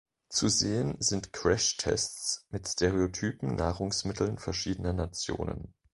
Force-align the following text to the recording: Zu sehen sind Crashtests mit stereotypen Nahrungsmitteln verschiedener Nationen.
Zu 0.29 0.47
sehen 0.47 0.95
sind 0.99 1.31
Crashtests 1.31 2.47
mit 2.49 2.67
stereotypen 2.67 3.55
Nahrungsmitteln 3.55 4.39
verschiedener 4.39 4.93
Nationen. 4.93 5.75